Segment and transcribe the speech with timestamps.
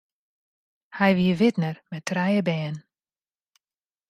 [0.97, 2.77] Hy wie widner mei trije bern.